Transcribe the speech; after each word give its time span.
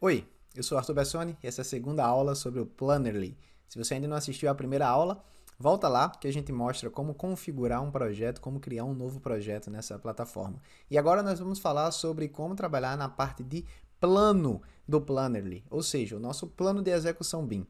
Oi, 0.00 0.28
eu 0.56 0.62
sou 0.64 0.76
Arthur 0.76 0.94
Bessoni 0.94 1.38
e 1.40 1.46
essa 1.46 1.60
é 1.60 1.62
a 1.62 1.64
segunda 1.64 2.04
aula 2.04 2.34
sobre 2.34 2.58
o 2.58 2.66
Plannerly. 2.66 3.38
Se 3.68 3.78
você 3.78 3.94
ainda 3.94 4.08
não 4.08 4.16
assistiu 4.16 4.50
à 4.50 4.54
primeira 4.54 4.88
aula, 4.88 5.22
volta 5.56 5.86
lá 5.88 6.08
que 6.08 6.26
a 6.26 6.32
gente 6.32 6.50
mostra 6.50 6.90
como 6.90 7.14
configurar 7.14 7.80
um 7.80 7.92
projeto, 7.92 8.40
como 8.40 8.58
criar 8.58 8.84
um 8.84 8.92
novo 8.92 9.20
projeto 9.20 9.70
nessa 9.70 10.00
plataforma. 10.00 10.60
E 10.90 10.98
agora 10.98 11.22
nós 11.22 11.38
vamos 11.38 11.60
falar 11.60 11.92
sobre 11.92 12.28
como 12.28 12.56
trabalhar 12.56 12.98
na 12.98 13.08
parte 13.08 13.44
de 13.44 13.64
plano 14.00 14.60
do 14.86 15.00
Plannerly, 15.00 15.64
ou 15.70 15.80
seja, 15.80 16.16
o 16.16 16.20
nosso 16.20 16.48
plano 16.48 16.82
de 16.82 16.90
execução 16.90 17.46
BIM. 17.46 17.64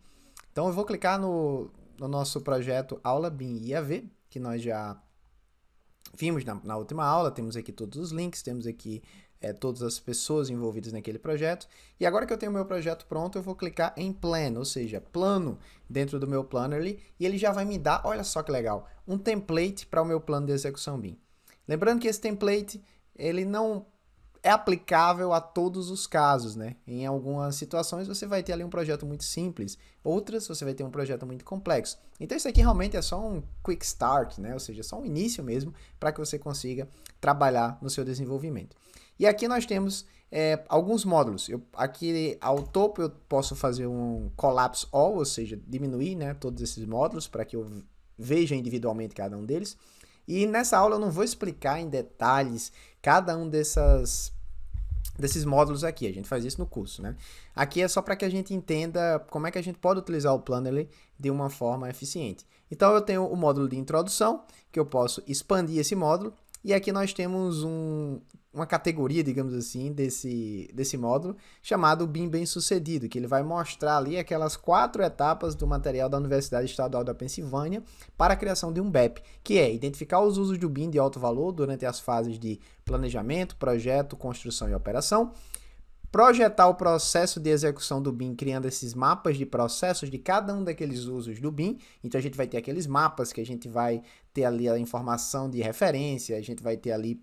Então 0.50 0.66
eu 0.66 0.72
vou 0.72 0.86
clicar 0.86 1.20
no, 1.20 1.70
no 1.98 2.08
nosso 2.08 2.40
projeto 2.40 2.98
Aula 3.04 3.28
BIM 3.28 3.58
IAV, 3.66 4.10
que 4.30 4.40
nós 4.40 4.62
já 4.62 4.98
vimos 6.16 6.44
na, 6.44 6.54
na 6.62 6.76
última 6.76 7.04
aula, 7.04 7.30
temos 7.30 7.56
aqui 7.56 7.72
todos 7.72 7.98
os 7.98 8.10
links, 8.10 8.42
temos 8.42 8.66
aqui 8.66 9.02
é, 9.40 9.52
todas 9.52 9.82
as 9.82 10.00
pessoas 10.00 10.48
envolvidas 10.48 10.92
naquele 10.92 11.18
projeto. 11.18 11.68
E 12.00 12.06
agora 12.06 12.26
que 12.26 12.32
eu 12.32 12.38
tenho 12.38 12.50
meu 12.50 12.64
projeto 12.64 13.06
pronto, 13.06 13.36
eu 13.36 13.42
vou 13.42 13.54
clicar 13.54 13.92
em 13.96 14.12
Plan, 14.12 14.52
ou 14.56 14.64
seja, 14.64 15.00
plano 15.00 15.58
dentro 15.88 16.18
do 16.18 16.26
meu 16.26 16.42
Plannerly, 16.42 16.98
e 17.20 17.26
ele 17.26 17.36
já 17.36 17.52
vai 17.52 17.64
me 17.64 17.78
dar, 17.78 18.00
olha 18.04 18.24
só 18.24 18.42
que 18.42 18.50
legal, 18.50 18.88
um 19.06 19.18
template 19.18 19.86
para 19.86 20.02
o 20.02 20.04
meu 20.04 20.20
plano 20.20 20.46
de 20.46 20.52
execução 20.52 20.98
BIM. 20.98 21.18
Lembrando 21.68 22.00
que 22.00 22.08
esse 22.08 22.20
template, 22.20 22.82
ele 23.14 23.44
não 23.44 23.86
é 24.44 24.50
aplicável 24.50 25.32
a 25.32 25.40
todos 25.40 25.90
os 25.90 26.06
casos, 26.06 26.54
né? 26.54 26.76
Em 26.86 27.06
algumas 27.06 27.56
situações 27.56 28.06
você 28.06 28.26
vai 28.26 28.42
ter 28.42 28.52
ali 28.52 28.62
um 28.62 28.68
projeto 28.68 29.06
muito 29.06 29.24
simples, 29.24 29.78
outras 30.04 30.46
você 30.46 30.66
vai 30.66 30.74
ter 30.74 30.84
um 30.84 30.90
projeto 30.90 31.24
muito 31.24 31.46
complexo. 31.46 31.98
Então 32.20 32.36
isso 32.36 32.46
aqui 32.46 32.60
realmente 32.60 32.94
é 32.94 33.00
só 33.00 33.18
um 33.18 33.42
quick 33.64 33.82
start, 33.82 34.36
né? 34.36 34.52
Ou 34.52 34.60
seja, 34.60 34.82
só 34.82 35.00
um 35.00 35.06
início 35.06 35.42
mesmo 35.42 35.72
para 35.98 36.12
que 36.12 36.20
você 36.20 36.38
consiga 36.38 36.86
trabalhar 37.22 37.78
no 37.80 37.88
seu 37.88 38.04
desenvolvimento. 38.04 38.76
E 39.18 39.26
aqui 39.26 39.48
nós 39.48 39.64
temos 39.64 40.04
é, 40.30 40.62
alguns 40.68 41.06
módulos. 41.06 41.48
Eu, 41.48 41.62
aqui 41.72 42.36
ao 42.38 42.62
topo 42.62 43.00
eu 43.00 43.08
posso 43.08 43.56
fazer 43.56 43.86
um 43.86 44.30
collapse 44.36 44.86
all, 44.92 45.14
ou 45.14 45.24
seja, 45.24 45.58
diminuir 45.66 46.16
né, 46.16 46.34
todos 46.34 46.62
esses 46.62 46.84
módulos 46.84 47.26
para 47.26 47.46
que 47.46 47.56
eu 47.56 47.82
veja 48.18 48.54
individualmente 48.54 49.14
cada 49.14 49.38
um 49.38 49.44
deles. 49.46 49.74
E 50.26 50.46
nessa 50.46 50.78
aula 50.78 50.96
eu 50.96 51.00
não 51.00 51.10
vou 51.10 51.24
explicar 51.24 51.80
em 51.80 51.88
detalhes 51.88 52.72
cada 53.02 53.36
um 53.36 53.48
dessas, 53.48 54.32
desses 55.18 55.44
módulos 55.44 55.84
aqui. 55.84 56.06
A 56.06 56.12
gente 56.12 56.28
faz 56.28 56.44
isso 56.44 56.60
no 56.60 56.66
curso, 56.66 57.02
né? 57.02 57.16
Aqui 57.54 57.82
é 57.82 57.88
só 57.88 58.00
para 58.00 58.16
que 58.16 58.24
a 58.24 58.30
gente 58.30 58.54
entenda 58.54 59.18
como 59.30 59.46
é 59.46 59.50
que 59.50 59.58
a 59.58 59.62
gente 59.62 59.78
pode 59.78 60.00
utilizar 60.00 60.34
o 60.34 60.40
Plannerly 60.40 60.88
de 61.18 61.30
uma 61.30 61.50
forma 61.50 61.88
eficiente. 61.88 62.46
Então 62.70 62.92
eu 62.92 63.00
tenho 63.00 63.26
o 63.26 63.36
módulo 63.36 63.68
de 63.68 63.76
introdução, 63.76 64.44
que 64.72 64.80
eu 64.80 64.86
posso 64.86 65.22
expandir 65.26 65.78
esse 65.78 65.94
módulo, 65.94 66.34
e 66.64 66.72
aqui 66.72 66.90
nós 66.90 67.12
temos 67.12 67.62
um, 67.62 68.18
uma 68.50 68.66
categoria, 68.66 69.22
digamos 69.22 69.52
assim, 69.52 69.92
desse, 69.92 70.70
desse 70.72 70.96
módulo, 70.96 71.36
chamado 71.60 72.06
BIM 72.06 72.28
Bem 72.28 72.46
Sucedido, 72.46 73.08
que 73.08 73.18
ele 73.18 73.26
vai 73.26 73.42
mostrar 73.42 73.98
ali 73.98 74.16
aquelas 74.16 74.56
quatro 74.56 75.02
etapas 75.02 75.54
do 75.54 75.66
material 75.66 76.08
da 76.08 76.16
Universidade 76.16 76.70
Estadual 76.70 77.04
da 77.04 77.14
Pensilvânia 77.14 77.82
para 78.16 78.32
a 78.32 78.36
criação 78.36 78.72
de 78.72 78.80
um 78.80 78.90
BEP, 78.90 79.20
que 79.42 79.58
é 79.58 79.74
identificar 79.74 80.20
os 80.20 80.38
usos 80.38 80.56
do 80.56 80.68
BIM 80.70 80.88
de 80.88 80.98
alto 80.98 81.20
valor 81.20 81.52
durante 81.52 81.84
as 81.84 82.00
fases 82.00 82.38
de 82.38 82.58
planejamento, 82.84 83.56
projeto, 83.56 84.16
construção 84.16 84.68
e 84.68 84.74
operação, 84.74 85.32
projetar 86.14 86.68
o 86.68 86.76
processo 86.76 87.40
de 87.40 87.50
execução 87.50 88.00
do 88.00 88.12
BIM, 88.12 88.36
criando 88.36 88.66
esses 88.66 88.94
mapas 88.94 89.36
de 89.36 89.44
processos 89.44 90.08
de 90.08 90.16
cada 90.16 90.54
um 90.54 90.62
daqueles 90.62 91.06
usos 91.06 91.40
do 91.40 91.50
BIM. 91.50 91.76
Então 92.04 92.20
a 92.20 92.22
gente 92.22 92.36
vai 92.36 92.46
ter 92.46 92.56
aqueles 92.56 92.86
mapas 92.86 93.32
que 93.32 93.40
a 93.40 93.44
gente 93.44 93.68
vai 93.68 94.00
ter 94.34 94.44
ali 94.44 94.68
a 94.68 94.76
informação 94.78 95.48
de 95.48 95.62
referência, 95.62 96.36
a 96.36 96.42
gente 96.42 96.62
vai 96.62 96.76
ter 96.76 96.92
ali 96.92 97.22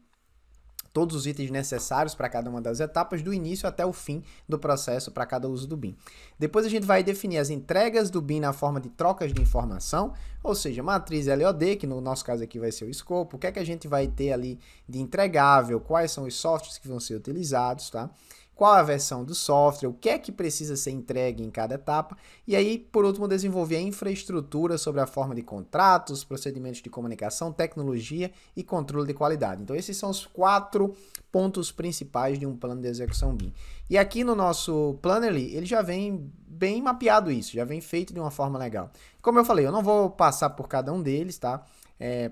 todos 0.93 1.15
os 1.15 1.25
itens 1.25 1.49
necessários 1.49 2.13
para 2.13 2.29
cada 2.29 2.49
uma 2.49 2.61
das 2.61 2.79
etapas, 2.79 3.21
do 3.21 3.33
início 3.33 3.67
até 3.67 3.85
o 3.85 3.93
fim 3.93 4.23
do 4.47 4.59
processo 4.59 5.11
para 5.11 5.25
cada 5.25 5.47
uso 5.47 5.67
do 5.67 5.77
BIM. 5.77 5.95
Depois 6.37 6.65
a 6.65 6.69
gente 6.69 6.85
vai 6.85 7.03
definir 7.03 7.37
as 7.37 7.49
entregas 7.49 8.09
do 8.09 8.21
BIM 8.21 8.39
na 8.39 8.53
forma 8.53 8.79
de 8.79 8.89
trocas 8.89 9.33
de 9.33 9.41
informação, 9.41 10.13
ou 10.43 10.55
seja, 10.55 10.83
matriz 10.83 11.27
LOD, 11.27 11.77
que 11.77 11.87
no 11.87 12.01
nosso 12.01 12.25
caso 12.25 12.43
aqui 12.43 12.59
vai 12.59 12.71
ser 12.71 12.85
o 12.85 12.89
escopo, 12.89 13.37
o 13.37 13.39
que 13.39 13.47
é 13.47 13.51
que 13.51 13.59
a 13.59 13.65
gente 13.65 13.87
vai 13.87 14.07
ter 14.07 14.33
ali 14.33 14.59
de 14.87 14.99
entregável, 14.99 15.79
quais 15.79 16.11
são 16.11 16.25
os 16.25 16.35
softwares 16.35 16.77
que 16.77 16.87
vão 16.87 16.99
ser 16.99 17.15
utilizados, 17.15 17.89
tá? 17.89 18.09
Qual 18.55 18.73
a 18.73 18.83
versão 18.83 19.23
do 19.23 19.33
software, 19.33 19.89
o 19.89 19.93
que 19.93 20.09
é 20.09 20.19
que 20.19 20.31
precisa 20.31 20.75
ser 20.75 20.91
entregue 20.91 21.43
em 21.43 21.49
cada 21.49 21.75
etapa, 21.75 22.15
e 22.47 22.55
aí, 22.55 22.77
por 22.77 23.05
último, 23.05 23.27
desenvolver 23.27 23.77
a 23.77 23.81
infraestrutura 23.81 24.77
sobre 24.77 25.01
a 25.01 25.07
forma 25.07 25.33
de 25.33 25.41
contratos, 25.41 26.23
procedimentos 26.23 26.81
de 26.81 26.89
comunicação, 26.89 27.51
tecnologia 27.51 28.31
e 28.55 28.63
controle 28.63 29.07
de 29.07 29.13
qualidade. 29.13 29.63
Então, 29.63 29.75
esses 29.75 29.97
são 29.97 30.09
os 30.09 30.25
quatro 30.25 30.95
pontos 31.31 31.71
principais 31.71 32.37
de 32.37 32.45
um 32.45 32.55
plano 32.55 32.81
de 32.81 32.87
execução 32.87 33.35
BIM. 33.35 33.53
E 33.89 33.97
aqui 33.97 34.23
no 34.23 34.35
nosso 34.35 34.99
Plannerly, 35.01 35.55
ele 35.55 35.65
já 35.65 35.81
vem 35.81 36.31
bem 36.45 36.81
mapeado 36.81 37.31
isso, 37.31 37.53
já 37.53 37.65
vem 37.65 37.81
feito 37.81 38.13
de 38.13 38.19
uma 38.19 38.29
forma 38.29 38.59
legal. 38.59 38.91
Como 39.21 39.39
eu 39.39 39.45
falei, 39.45 39.65
eu 39.65 39.71
não 39.71 39.81
vou 39.81 40.09
passar 40.09 40.51
por 40.51 40.67
cada 40.67 40.93
um 40.93 41.01
deles, 41.01 41.37
tá? 41.37 41.65
É, 41.99 42.31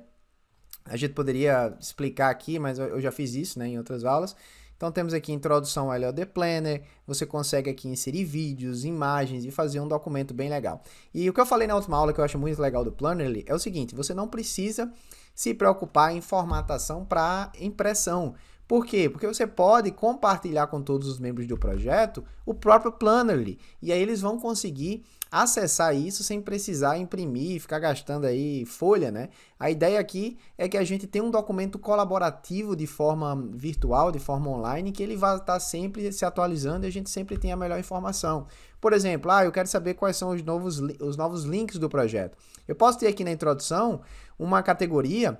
a 0.85 0.97
gente 0.97 1.13
poderia 1.13 1.75
explicar 1.79 2.29
aqui, 2.29 2.59
mas 2.59 2.77
eu 2.79 2.99
já 2.99 3.11
fiz 3.11 3.33
isso 3.35 3.59
né, 3.59 3.67
em 3.67 3.77
outras 3.77 4.03
aulas. 4.03 4.35
Então 4.79 4.93
temos 4.93 5.13
aqui 5.13 5.33
introdução 5.33 5.91
ao 5.91 5.99
LOD 5.99 6.25
Planner, 6.27 6.83
você 7.05 7.25
consegue 7.25 7.69
aqui 7.69 7.89
inserir 7.89 8.23
vídeos, 8.23 8.85
imagens 8.85 9.43
e 9.43 9.51
fazer 9.51 9.81
um 9.81 9.87
documento 9.89 10.33
bem 10.33 10.49
legal. 10.49 10.81
E 11.13 11.29
o 11.29 11.33
que 11.33 11.41
eu 11.41 11.45
falei 11.45 11.67
na 11.67 11.75
última 11.75 11.97
aula 11.97 12.13
que 12.13 12.21
eu 12.21 12.23
acho 12.23 12.39
muito 12.39 12.61
legal 12.61 12.85
do 12.85 12.91
Plannerly 12.93 13.43
é 13.45 13.53
o 13.53 13.59
seguinte, 13.59 13.93
você 13.93 14.13
não 14.13 14.25
precisa 14.25 14.89
se 15.35 15.53
preocupar 15.53 16.15
em 16.15 16.21
formatação 16.21 17.03
para 17.03 17.51
impressão. 17.59 18.35
Por 18.69 18.85
quê? 18.85 19.09
Porque 19.09 19.25
você 19.25 19.47
pode 19.47 19.89
compartilhar 19.89 20.67
com 20.67 20.79
todos 20.79 21.07
os 21.07 21.17
membros 21.17 21.47
do 21.47 21.57
projeto 21.57 22.23
o 22.45 22.53
próprio 22.53 22.91
Plannerly. 22.91 23.57
E 23.81 23.91
aí 23.91 23.99
eles 23.99 24.21
vão 24.21 24.39
conseguir 24.39 25.03
acessar 25.31 25.95
isso 25.95 26.23
sem 26.23 26.39
precisar 26.39 26.95
imprimir 26.95 27.55
e 27.55 27.59
ficar 27.59 27.79
gastando 27.79 28.27
aí 28.27 28.63
folha, 28.65 29.09
né? 29.09 29.29
A 29.59 29.71
ideia 29.71 29.99
aqui 29.99 30.37
é 30.55 30.69
que 30.69 30.77
a 30.77 30.83
gente 30.83 31.07
tenha 31.07 31.23
um 31.23 31.31
documento 31.31 31.79
colaborativo 31.79 32.75
de 32.75 32.85
forma 32.85 33.35
virtual, 33.55 34.11
de 34.11 34.19
forma 34.19 34.51
online, 34.51 34.91
que 34.91 35.01
ele 35.01 35.17
vai 35.17 35.37
estar 35.37 35.59
sempre 35.59 36.11
se 36.11 36.23
atualizando 36.23 36.85
e 36.85 36.89
a 36.89 36.91
gente 36.91 37.09
sempre 37.09 37.39
tem 37.39 37.51
a 37.51 37.57
melhor 37.57 37.79
informação. 37.79 38.45
Por 38.79 38.93
exemplo, 38.93 39.31
ah, 39.31 39.45
eu 39.45 39.51
quero 39.51 39.67
saber 39.67 39.95
quais 39.95 40.15
são 40.15 40.29
os 40.29 40.43
novos, 40.43 40.77
os 40.77 41.17
novos 41.17 41.43
links 41.43 41.79
do 41.79 41.89
projeto. 41.89 42.37
Eu 42.67 42.75
posso 42.75 42.99
ter 42.99 43.07
aqui 43.07 43.23
na 43.23 43.31
introdução 43.31 44.01
uma 44.37 44.61
categoria 44.61 45.39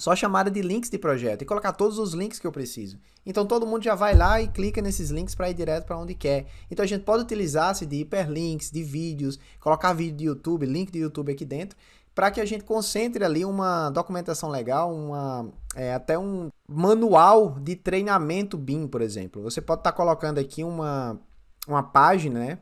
só 0.00 0.16
chamada 0.16 0.50
de 0.50 0.62
links 0.62 0.88
de 0.88 0.98
projeto 0.98 1.42
e 1.42 1.44
colocar 1.44 1.72
todos 1.72 1.98
os 1.98 2.14
links 2.14 2.38
que 2.38 2.46
eu 2.46 2.52
preciso. 2.52 2.98
Então 3.24 3.44
todo 3.44 3.66
mundo 3.66 3.84
já 3.84 3.94
vai 3.94 4.16
lá 4.16 4.40
e 4.40 4.48
clica 4.48 4.80
nesses 4.80 5.10
links 5.10 5.34
para 5.34 5.50
ir 5.50 5.54
direto 5.54 5.84
para 5.84 5.98
onde 5.98 6.14
quer. 6.14 6.46
Então 6.70 6.82
a 6.82 6.88
gente 6.88 7.04
pode 7.04 7.22
utilizar-se 7.22 7.84
de 7.84 7.96
hiperlinks, 7.96 8.70
de 8.70 8.82
vídeos, 8.82 9.38
colocar 9.60 9.92
vídeo 9.92 10.16
de 10.16 10.24
YouTube, 10.24 10.64
link 10.64 10.90
de 10.90 11.00
YouTube 11.00 11.30
aqui 11.30 11.44
dentro, 11.44 11.76
para 12.14 12.30
que 12.30 12.40
a 12.40 12.46
gente 12.46 12.64
concentre 12.64 13.22
ali 13.22 13.44
uma 13.44 13.90
documentação 13.90 14.48
legal, 14.48 14.92
uma, 14.92 15.50
é, 15.76 15.94
até 15.94 16.18
um 16.18 16.48
manual 16.66 17.58
de 17.60 17.76
treinamento 17.76 18.56
BIM, 18.56 18.88
por 18.88 19.02
exemplo. 19.02 19.42
Você 19.42 19.60
pode 19.60 19.80
estar 19.80 19.92
tá 19.92 19.96
colocando 19.96 20.38
aqui 20.38 20.64
uma, 20.64 21.20
uma 21.68 21.82
página, 21.82 22.40
né? 22.40 22.58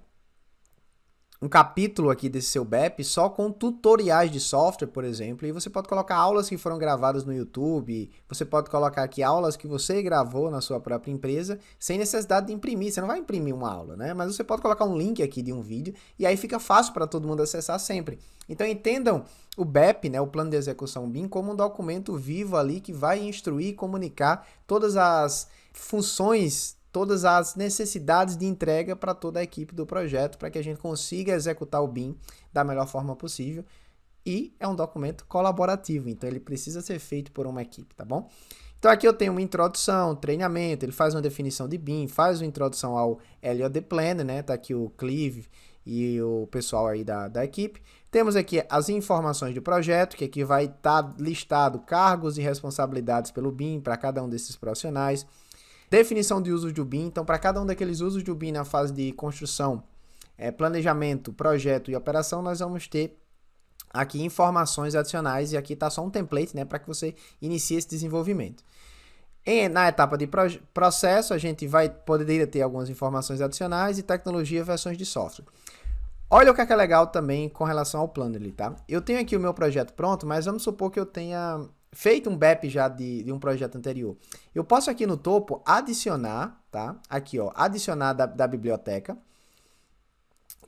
Um 1.40 1.48
capítulo 1.48 2.10
aqui 2.10 2.28
desse 2.28 2.48
seu 2.48 2.64
BEP 2.64 3.04
só 3.04 3.28
com 3.28 3.52
tutoriais 3.52 4.30
de 4.30 4.40
software, 4.40 4.88
por 4.88 5.04
exemplo, 5.04 5.46
e 5.46 5.52
você 5.52 5.70
pode 5.70 5.86
colocar 5.86 6.16
aulas 6.16 6.48
que 6.48 6.58
foram 6.58 6.78
gravadas 6.78 7.24
no 7.24 7.32
YouTube, 7.32 8.10
você 8.28 8.44
pode 8.44 8.68
colocar 8.68 9.04
aqui 9.04 9.22
aulas 9.22 9.56
que 9.56 9.68
você 9.68 10.02
gravou 10.02 10.50
na 10.50 10.60
sua 10.60 10.80
própria 10.80 11.12
empresa, 11.12 11.60
sem 11.78 11.96
necessidade 11.96 12.48
de 12.48 12.52
imprimir. 12.52 12.92
Você 12.92 13.00
não 13.00 13.06
vai 13.06 13.18
imprimir 13.18 13.54
uma 13.54 13.72
aula, 13.72 13.96
né? 13.96 14.12
Mas 14.12 14.34
você 14.34 14.42
pode 14.42 14.62
colocar 14.62 14.84
um 14.84 14.98
link 14.98 15.22
aqui 15.22 15.40
de 15.40 15.52
um 15.52 15.62
vídeo 15.62 15.94
e 16.18 16.26
aí 16.26 16.36
fica 16.36 16.58
fácil 16.58 16.92
para 16.92 17.06
todo 17.06 17.28
mundo 17.28 17.42
acessar 17.42 17.78
sempre. 17.78 18.18
Então 18.48 18.66
entendam 18.66 19.24
o 19.56 19.64
BEP, 19.64 20.08
né, 20.08 20.20
o 20.20 20.26
plano 20.26 20.50
de 20.50 20.56
execução 20.56 21.08
BIM, 21.08 21.28
como 21.28 21.52
um 21.52 21.56
documento 21.56 22.16
vivo 22.16 22.56
ali 22.56 22.80
que 22.80 22.92
vai 22.92 23.20
instruir 23.20 23.68
e 23.68 23.72
comunicar 23.74 24.46
todas 24.66 24.96
as 24.96 25.48
funções 25.72 26.77
todas 26.92 27.24
as 27.24 27.54
necessidades 27.54 28.36
de 28.36 28.46
entrega 28.46 28.96
para 28.96 29.14
toda 29.14 29.40
a 29.40 29.42
equipe 29.42 29.74
do 29.74 29.86
projeto, 29.86 30.38
para 30.38 30.50
que 30.50 30.58
a 30.58 30.62
gente 30.62 30.78
consiga 30.78 31.32
executar 31.32 31.82
o 31.82 31.88
BIM 31.88 32.16
da 32.52 32.64
melhor 32.64 32.86
forma 32.86 33.14
possível. 33.14 33.64
E 34.24 34.54
é 34.60 34.68
um 34.68 34.74
documento 34.74 35.24
colaborativo, 35.26 36.08
então 36.08 36.28
ele 36.28 36.40
precisa 36.40 36.80
ser 36.80 36.98
feito 36.98 37.32
por 37.32 37.46
uma 37.46 37.62
equipe, 37.62 37.94
tá 37.94 38.04
bom? 38.04 38.28
Então 38.78 38.90
aqui 38.90 39.08
eu 39.08 39.12
tenho 39.12 39.32
uma 39.32 39.42
introdução, 39.42 40.14
treinamento, 40.14 40.84
ele 40.84 40.92
faz 40.92 41.14
uma 41.14 41.22
definição 41.22 41.68
de 41.68 41.76
BIM, 41.76 42.06
faz 42.06 42.40
uma 42.40 42.46
introdução 42.46 42.96
ao 42.96 43.18
LOD 43.42 43.80
Planner, 43.82 44.24
né? 44.24 44.42
Tá 44.42 44.54
aqui 44.54 44.74
o 44.74 44.90
Clive 44.90 45.48
e 45.84 46.20
o 46.20 46.46
pessoal 46.50 46.86
aí 46.86 47.02
da, 47.02 47.26
da 47.26 47.44
equipe. 47.44 47.82
Temos 48.10 48.36
aqui 48.36 48.62
as 48.68 48.88
informações 48.88 49.54
do 49.54 49.62
projeto, 49.62 50.16
que 50.16 50.24
aqui 50.24 50.44
vai 50.44 50.66
estar 50.66 51.02
tá 51.02 51.14
listado 51.18 51.80
cargos 51.80 52.38
e 52.38 52.42
responsabilidades 52.42 53.30
pelo 53.30 53.50
BIM 53.50 53.80
para 53.80 53.96
cada 53.96 54.22
um 54.22 54.28
desses 54.28 54.54
profissionais. 54.54 55.26
Definição 55.90 56.40
de 56.42 56.52
usos 56.52 56.72
do 56.72 56.84
BIM. 56.84 57.06
Então, 57.06 57.24
para 57.24 57.38
cada 57.38 57.60
um 57.60 57.66
daqueles 57.66 58.00
usos 58.00 58.22
do 58.22 58.34
BIM 58.34 58.52
na 58.52 58.64
fase 58.64 58.92
de 58.92 59.12
construção, 59.12 59.82
é, 60.36 60.50
planejamento, 60.50 61.32
projeto 61.32 61.90
e 61.90 61.96
operação, 61.96 62.42
nós 62.42 62.60
vamos 62.60 62.86
ter 62.86 63.18
aqui 63.90 64.22
informações 64.22 64.94
adicionais 64.94 65.52
e 65.52 65.56
aqui 65.56 65.72
está 65.72 65.88
só 65.88 66.04
um 66.04 66.10
template, 66.10 66.54
né, 66.54 66.64
para 66.64 66.78
que 66.78 66.86
você 66.86 67.14
inicie 67.40 67.76
esse 67.76 67.88
desenvolvimento. 67.88 68.62
E 69.44 69.68
na 69.68 69.88
etapa 69.88 70.18
de 70.18 70.28
processo, 70.74 71.32
a 71.32 71.38
gente 71.38 71.66
vai 71.66 71.88
poder 71.88 72.46
ter 72.48 72.60
algumas 72.60 72.90
informações 72.90 73.40
adicionais 73.40 73.98
e 73.98 74.02
tecnologia 74.02 74.62
versões 74.62 74.98
de 74.98 75.06
software. 75.06 75.46
Olha 76.28 76.52
o 76.52 76.54
que 76.54 76.60
é, 76.60 76.66
que 76.66 76.72
é 76.72 76.76
legal 76.76 77.06
também 77.06 77.48
com 77.48 77.64
relação 77.64 78.02
ao 78.02 78.08
Plannerly, 78.08 78.52
tá? 78.52 78.76
Eu 78.86 79.00
tenho 79.00 79.18
aqui 79.18 79.34
o 79.34 79.40
meu 79.40 79.54
projeto 79.54 79.94
pronto, 79.94 80.26
mas 80.26 80.44
vamos 80.44 80.62
supor 80.62 80.90
que 80.90 81.00
eu 81.00 81.06
tenha 81.06 81.66
feito 81.92 82.28
um 82.30 82.36
BEP 82.36 82.68
já 82.68 82.88
de, 82.88 83.22
de 83.22 83.32
um 83.32 83.38
projeto 83.38 83.76
anterior. 83.76 84.16
Eu 84.54 84.64
posso 84.64 84.90
aqui 84.90 85.06
no 85.06 85.16
topo 85.16 85.62
adicionar, 85.64 86.62
tá? 86.70 86.96
Aqui, 87.08 87.38
ó, 87.38 87.50
adicionar 87.54 88.12
da, 88.12 88.26
da 88.26 88.46
biblioteca. 88.46 89.16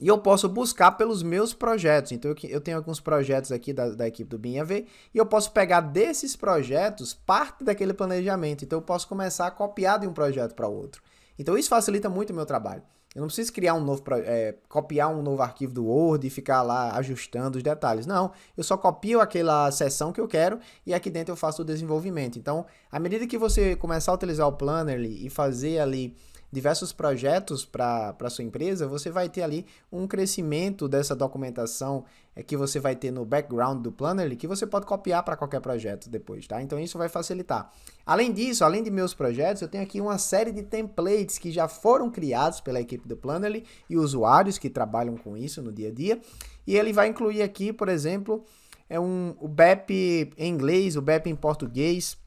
E 0.01 0.09
eu 0.09 0.19
posso 0.19 0.49
buscar 0.49 0.93
pelos 0.93 1.23
meus 1.23 1.53
projetos. 1.53 2.13
Então, 2.13 2.31
eu, 2.31 2.37
eu 2.49 2.61
tenho 2.61 2.79
alguns 2.79 3.01
projetos 3.01 3.53
aqui 3.53 3.73
da, 3.73 3.91
da 3.91 4.09
equipe 4.09 4.31
do 4.31 4.39
BinAV 4.39 4.71
e 4.71 5.19
eu 5.19 5.27
posso 5.27 5.53
pegar 5.53 5.83
desses 5.83 6.35
projetos 6.35 7.13
parte 7.13 7.63
daquele 7.63 7.93
planejamento. 7.93 8.65
Então, 8.65 8.79
eu 8.79 8.83
posso 8.83 9.07
começar 9.07 9.47
a 9.47 9.51
copiar 9.51 9.99
de 9.99 10.07
um 10.07 10.13
projeto 10.13 10.55
para 10.55 10.67
outro. 10.67 11.03
Então, 11.39 11.57
isso 11.57 11.69
facilita 11.69 12.09
muito 12.09 12.31
o 12.31 12.35
meu 12.35 12.47
trabalho. 12.47 12.83
Eu 13.15 13.21
não 13.21 13.27
preciso 13.27 13.53
criar 13.53 13.75
um 13.75 13.83
novo, 13.83 14.03
é, 14.25 14.55
copiar 14.69 15.09
um 15.09 15.21
novo 15.21 15.43
arquivo 15.43 15.73
do 15.73 15.85
Word 15.85 16.25
e 16.25 16.31
ficar 16.31 16.63
lá 16.63 16.97
ajustando 16.97 17.59
os 17.59 17.63
detalhes. 17.63 18.07
Não, 18.07 18.31
eu 18.57 18.63
só 18.63 18.77
copio 18.77 19.21
aquela 19.21 19.71
seção 19.73 20.13
que 20.13 20.21
eu 20.21 20.29
quero 20.29 20.61
e 20.87 20.95
aqui 20.95 21.11
dentro 21.11 21.33
eu 21.33 21.37
faço 21.37 21.63
o 21.63 21.65
desenvolvimento. 21.65 22.39
Então, 22.39 22.65
à 22.91 23.01
medida 23.01 23.27
que 23.27 23.37
você 23.37 23.75
começar 23.75 24.13
a 24.13 24.15
utilizar 24.15 24.47
o 24.47 24.53
Plannerly 24.53 25.27
e 25.27 25.29
fazer 25.29 25.81
ali 25.81 26.17
diversos 26.53 26.93
projetos 26.93 27.65
para 27.65 28.15
a 28.21 28.31
sua 28.31 28.45
empresa, 28.45 28.87
você 28.87 29.11
vai 29.11 29.29
ter 29.29 29.43
ali 29.43 29.67
um 29.91 30.07
crescimento 30.07 30.89
dessa 30.89 31.15
documentação 31.15 32.05
que 32.47 32.57
você 32.57 32.79
vai 32.79 32.95
ter 32.95 33.11
no 33.11 33.25
background 33.25 33.83
do 33.83 33.93
Plannerly, 33.93 34.37
que 34.37 34.47
você 34.47 34.67
pode 34.67 34.87
copiar 34.87 35.23
para 35.23 35.37
qualquer 35.37 35.61
projeto 35.61 36.09
depois, 36.09 36.47
tá? 36.47 36.63
Então 36.63 36.79
isso 36.79 36.97
vai 36.97 37.09
facilitar. 37.09 37.73
Além 38.05 38.33
disso, 38.33 38.65
além 38.65 38.83
de 38.83 38.91
meus 38.91 39.15
projetos, 39.15 39.63
eu 39.63 39.69
tenho 39.69 39.85
aqui 39.85 40.01
uma 40.01 40.19
série 40.19 40.53
de 40.53 40.63
templates 40.63 41.39
que 41.39 41.51
já 41.51 41.69
foram 41.69 42.11
criados 42.11 42.61
pela 42.61 42.81
equipe 42.81 43.07
do 43.07 43.17
Plannerly 43.17 43.65
e 43.89 43.97
usuários 43.97 44.59
que 44.59 44.71
trabalham 44.71 45.17
com 45.17 45.37
isso 45.37 45.61
no 45.63 45.73
dia 45.73 45.89
a 45.89 45.93
dia. 45.93 46.21
E 46.67 46.77
ele 46.77 46.93
vai 46.93 47.09
incluir 47.09 47.43
aqui, 47.43 47.73
por 47.73 47.89
exemplo, 47.89 48.45
é 48.89 48.99
um, 48.99 49.35
o 49.39 49.49
BEP 49.49 50.33
em 50.37 50.53
inglês, 50.53 50.97
o 50.97 51.03
BEP 51.03 51.29
em 51.29 51.37
português, 51.37 52.19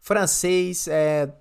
francês, 0.00 0.86
é, 0.88 1.32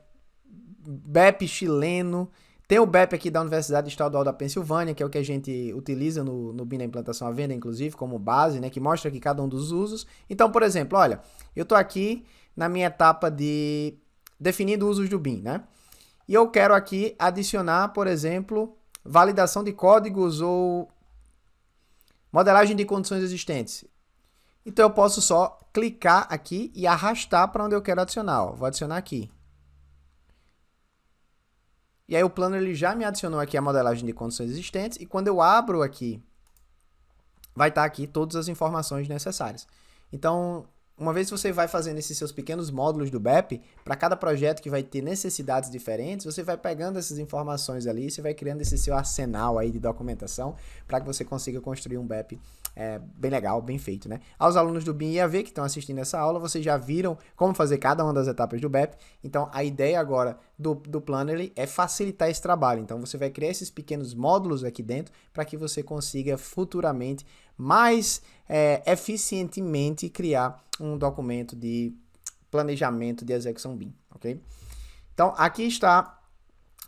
BEP 0.85 1.47
chileno. 1.47 2.29
Tem 2.69 2.77
o 2.77 2.86
BEP 2.86 3.16
aqui 3.16 3.31
da 3.31 3.42
Universidade 3.42 3.89
Estadual 3.89 4.24
da 4.24 4.31
Pensilvânia, 4.31 4.94
que 4.94 5.01
é 5.01 5.06
o 5.06 5.10
que 5.10 5.18
a 5.18 5.24
gente 5.24 5.74
utiliza 5.74 6.24
no, 6.24 6.54
no 6.54 6.63
BIM 6.63 6.77
da 6.77 6.83
implantação 6.83 7.27
à 7.27 7.31
venda, 7.31 7.51
inclusive, 7.51 7.95
como 7.95 8.19
base, 8.19 8.60
né, 8.60 8.69
que 8.69 8.80
mostra 8.80 9.10
aqui 9.10 9.19
cada 9.19 9.42
um 9.42 9.50
dos 9.50 9.71
usos. 9.71 10.06
Então, 10.30 10.51
por 10.51 10.62
exemplo, 10.62 10.95
olha, 10.95 11.19
eu 11.56 11.63
estou 11.63 11.75
aqui 11.75 12.24
na 12.56 12.69
minha 12.69 12.86
etapa 12.86 13.31
de 13.31 13.95
definindo 14.39 14.88
usos 14.88 15.10
do 15.10 15.18
BIM, 15.18 15.42
né? 15.42 15.63
E 16.27 16.36
eu 16.36 16.48
quero 16.48 16.75
aqui 16.75 17.16
adicionar, 17.18 17.88
por 17.88 18.06
exemplo, 18.06 18.77
validação 19.04 19.63
de 19.63 19.74
códigos 19.74 20.39
ou 20.39 20.88
modelagem 22.31 22.75
de 22.75 22.86
condições 22.86 23.24
existentes. 23.24 23.83
Então 24.63 24.86
eu 24.86 24.92
posso 24.92 25.24
só 25.24 25.57
clicar 25.74 26.27
aqui 26.30 26.71
e 26.75 26.86
arrastar 26.86 27.51
para 27.51 27.66
onde 27.66 27.74
eu 27.74 27.81
quero 27.81 28.01
adicionar. 28.01 28.44
Ó. 28.44 28.51
Vou 28.51 28.68
adicionar 28.68 28.98
aqui. 28.98 29.27
E 32.09 32.15
aí 32.15 32.23
o 32.23 32.29
plano 32.29 32.56
ele 32.56 32.73
já 32.73 32.95
me 32.95 33.06
adicionou 33.06 33.39
aqui 33.39 33.56
a 33.56 33.61
modelagem 33.61 34.03
de 34.03 34.11
condições 34.13 34.50
existentes 34.50 34.97
e 35.00 35.06
quando 35.06 35.27
eu 35.27 35.39
abro 35.39 35.83
aqui, 35.83 36.19
vai 37.56 37.69
estar 37.69 37.81
tá 37.81 37.85
aqui 37.85 38.07
todas 38.07 38.35
as 38.35 38.47
informações 38.47 39.07
necessárias. 39.07 39.67
Então, 40.11 40.65
uma 41.00 41.13
vez 41.13 41.28
que 41.28 41.38
você 41.38 41.51
vai 41.51 41.68
fazendo 41.68 41.98
esses 41.98 42.18
seus 42.18 42.31
pequenos 42.31 42.69
módulos 42.69 43.10
do 43.10 43.19
BEP, 43.19 43.62
para 43.84 43.96
cada 43.96 44.18
projeto 44.18 44.62
que 44.62 44.69
vai 44.69 44.84
ter 44.84 45.01
necessidades 45.01 45.69
diferentes, 45.69 46.25
você 46.25 46.44
vai 46.44 46.57
pegando 46.57 47.00
essas 47.00 47.18
informações 47.18 47.88
ali, 47.88 48.12
você 48.12 48.22
vai 48.22 48.34
criando 48.34 48.62
esse 48.62 48.78
seu 48.78 48.94
arsenal 48.94 49.57
aí 49.57 49.72
de 49.72 49.80
documentação 49.80 50.56
para 50.86 51.00
que 51.00 51.06
você 51.06 51.24
consiga 51.24 51.62
construir 51.62 51.98
um 51.98 52.06
BEP 52.06 52.38
é, 52.75 53.00
bem 53.16 53.31
legal, 53.31 53.62
bem 53.62 53.78
feito, 53.78 54.07
né? 54.07 54.19
Aos 54.38 54.56
alunos 54.56 54.84
do 54.84 54.94
BIM 54.94 55.13
IAV 55.13 55.44
que 55.44 55.50
estão 55.50 55.63
assistindo 55.63 56.00
essa 56.00 56.19
aula, 56.19 56.40
vocês 56.40 56.63
já 56.63 56.78
viram 56.78 57.18
como 57.36 57.54
fazer 57.54 57.78
cada 57.78 58.04
uma 58.04 58.13
das 58.13 58.28
etapas 58.28 58.60
do 58.62 58.69
BEP. 58.69 58.95
Então, 59.24 59.50
a 59.54 59.63
ideia 59.63 60.00
agora 60.00 60.38
do, 60.57 60.75
do 60.75 61.02
Plannerly 61.02 61.52
é 61.56 61.66
facilitar 61.66 62.30
esse 62.30 62.42
trabalho. 62.42 62.81
Então, 62.81 63.00
você 63.00 63.18
vai 63.18 63.30
criar 63.30 63.50
esses 63.50 63.69
pequenos 63.69 64.13
módulos 64.13 64.63
aqui 64.63 64.84
dentro 64.84 65.13
para 65.34 65.45
que 65.45 65.57
você 65.57 65.81
consiga 65.81 66.38
futuramente 66.38 67.25
mais 67.59 68.21
é, 68.47 68.81
eficientemente 68.89 70.07
criar 70.07 70.63
um 70.79 70.97
documento 70.97 71.56
de 71.56 71.94
planejamento 72.50 73.25
de 73.25 73.33
execução 73.33 73.75
BIM, 73.75 73.94
ok? 74.15 74.41
Então, 75.13 75.33
aqui 75.38 75.63
está 75.63 76.19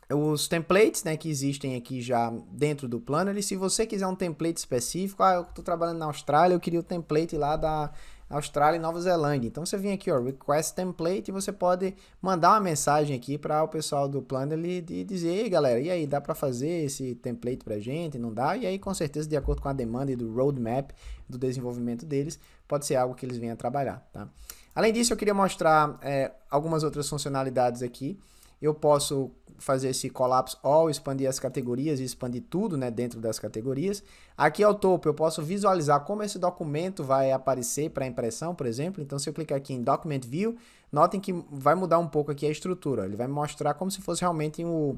os 0.10 0.48
templates 0.48 1.04
né, 1.04 1.18
que 1.18 1.30
existem 1.30 1.76
aqui 1.76 2.02
já 2.02 2.32
dentro 2.52 2.88
do 2.88 3.00
Planner. 3.00 3.38
E 3.38 3.44
se 3.44 3.56
você 3.56 3.86
quiser 3.86 4.08
um 4.08 4.16
template 4.16 4.60
específico, 4.60 5.22
ah, 5.24 5.36
eu 5.36 5.42
estou 5.42 5.64
trabalhando 5.64 6.00
na 6.00 6.06
Austrália, 6.06 6.56
eu 6.56 6.60
queria 6.60 6.80
o 6.80 6.84
template 6.84 7.36
lá 7.38 7.56
da 7.56 7.92
Austrália 8.32 8.78
e 8.78 8.80
Nova 8.80 9.00
Zelândia. 9.00 9.48
Então 9.48 9.66
você 9.66 9.78
vem 9.78 9.94
aqui, 9.94 10.10
ó, 10.10 10.20
request 10.20 10.74
template, 10.74 11.30
e 11.30 11.32
você 11.32 11.52
pode 11.52 11.94
mandar 12.22 12.52
uma 12.52 12.60
mensagem 12.60 13.16
aqui 13.16 13.38
para 13.38 13.64
o 13.64 13.68
pessoal 13.68 14.08
do 14.08 14.22
Planner 14.22 14.58
e 14.60 15.04
dizer, 15.04 15.30
ei 15.30 15.50
galera, 15.50 15.80
e 15.80 15.90
aí, 15.90 16.08
dá 16.08 16.22
para 16.22 16.34
fazer 16.34 16.86
esse 16.86 17.16
template 17.16 17.64
para 17.64 17.80
gente? 17.80 18.18
Não 18.18 18.34
dá? 18.34 18.56
E 18.56 18.66
aí, 18.66 18.80
com 18.80 18.94
certeza, 18.94 19.28
de 19.28 19.36
acordo 19.36 19.62
com 19.62 19.70
a 19.70 19.74
demanda 19.74 20.12
e 20.12 20.16
do 20.16 20.34
roadmap 20.34 20.92
do 21.28 21.38
desenvolvimento 21.38 22.06
deles, 22.06 22.40
pode 22.68 22.86
ser 22.86 22.96
algo 22.96 23.14
que 23.16 23.26
eles 23.26 23.38
venham 23.38 23.54
a 23.54 23.58
trabalhar, 23.58 24.08
tá? 24.12 24.28
Além 24.74 24.94
disso, 24.94 25.12
eu 25.12 25.18
queria 25.18 25.34
mostrar 25.34 26.00
é, 26.02 26.32
algumas 26.50 26.84
outras 26.84 27.10
funcionalidades 27.10 27.84
aqui. 27.84 28.18
Eu 28.62 28.74
posso 28.74 29.32
fazer 29.62 29.90
esse 29.90 30.10
collapse 30.10 30.58
all, 30.64 30.90
expandir 30.90 31.30
as 31.30 31.40
categorias 31.40 32.00
e 32.00 32.04
expandir 32.04 32.44
tudo 32.50 32.76
né, 32.76 32.90
dentro 32.90 33.22
das 33.22 33.38
categorias. 33.40 34.04
Aqui 34.36 34.64
ao 34.64 34.74
topo 34.74 35.08
eu 35.08 35.14
posso 35.14 35.42
visualizar 35.42 36.04
como 36.04 36.24
esse 36.24 36.40
documento 36.40 37.04
vai 37.04 37.32
aparecer 37.32 37.92
para 37.92 38.06
impressão, 38.08 38.56
por 38.56 38.66
exemplo. 38.66 39.02
Então 39.02 39.20
se 39.20 39.30
eu 39.30 39.34
clicar 39.34 39.58
aqui 39.58 39.74
em 39.74 39.84
Document 39.84 40.26
View, 40.26 40.58
notem 40.92 41.20
que 41.20 41.32
vai 41.52 41.76
mudar 41.76 42.00
um 42.00 42.08
pouco 42.08 42.32
aqui 42.32 42.46
a 42.46 42.50
estrutura. 42.50 43.06
Ele 43.06 43.16
vai 43.16 43.28
mostrar 43.28 43.76
como 43.76 43.92
se 43.92 44.02
fosse 44.02 44.22
realmente 44.22 44.66
o, 44.66 44.98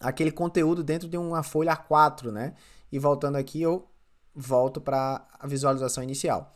aquele 0.00 0.32
conteúdo 0.32 0.82
dentro 0.82 1.08
de 1.08 1.18
uma 1.18 1.42
folha 1.42 1.76
A4, 1.76 2.30
né? 2.32 2.54
E 2.90 2.98
voltando 2.98 3.36
aqui 3.36 3.60
eu 3.60 3.86
volto 4.34 4.80
para 4.80 5.26
a 5.38 5.46
visualização 5.46 6.02
inicial. 6.02 6.52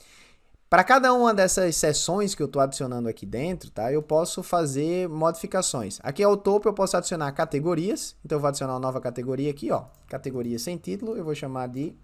Para 0.68 0.82
cada 0.82 1.14
uma 1.14 1.32
dessas 1.32 1.76
seções 1.76 2.34
que 2.34 2.42
eu 2.42 2.46
estou 2.46 2.60
adicionando 2.60 3.08
aqui 3.08 3.24
dentro, 3.24 3.70
tá? 3.70 3.92
Eu 3.92 4.02
posso 4.02 4.42
fazer 4.42 5.08
modificações. 5.08 6.00
Aqui 6.02 6.24
ao 6.24 6.36
topo 6.36 6.68
eu 6.68 6.74
posso 6.74 6.96
adicionar 6.96 7.30
categorias. 7.30 8.16
Então 8.24 8.36
eu 8.36 8.40
vou 8.40 8.48
adicionar 8.48 8.72
uma 8.72 8.80
nova 8.80 9.00
categoria 9.00 9.48
aqui, 9.48 9.70
ó. 9.70 9.84
Categoria 10.08 10.58
sem 10.58 10.76
título. 10.76 11.16
Eu 11.16 11.24
vou 11.24 11.36
chamar 11.36 11.68
de 11.68 11.94